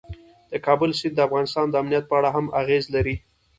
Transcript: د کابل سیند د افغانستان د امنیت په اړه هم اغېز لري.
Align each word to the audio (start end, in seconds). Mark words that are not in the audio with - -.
د 0.51 0.53
کابل 0.65 0.89
سیند 0.99 1.15
د 1.15 1.19
افغانستان 1.27 1.65
د 1.69 1.75
امنیت 1.81 2.03
په 2.07 2.15
اړه 2.19 2.29
هم 2.35 2.45
اغېز 2.61 2.83
لري. 2.95 3.15